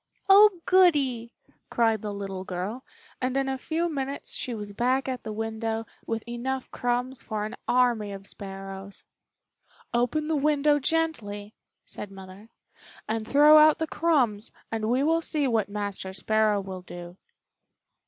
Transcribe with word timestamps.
"Oh, 0.27 0.61
goody!" 0.65 1.31
cried 1.69 2.01
the 2.01 2.11
little 2.11 2.43
girl, 2.43 2.83
and 3.21 3.37
in 3.37 3.47
a 3.47 3.55
few 3.55 3.87
minutes 3.87 4.33
she 4.33 4.55
was 4.55 4.73
back 4.73 5.07
at 5.07 5.21
the 5.21 5.31
window 5.31 5.85
with 6.07 6.27
enough 6.27 6.71
crumbs 6.71 7.21
for 7.21 7.45
an 7.45 7.55
army 7.67 8.11
of 8.11 8.25
sparrows. 8.25 9.03
"Open 9.93 10.27
the 10.27 10.35
window 10.35 10.79
gently," 10.79 11.53
said 11.85 12.09
Mother, 12.09 12.49
"and 13.07 13.27
throw 13.27 13.59
out 13.59 13.77
the 13.77 13.85
crumbs, 13.85 14.51
and 14.71 14.89
we 14.89 15.03
will 15.03 15.21
see 15.21 15.47
what 15.47 15.69
Master 15.69 16.13
Sparrow 16.13 16.61
will 16.61 16.81
do." 16.81 17.17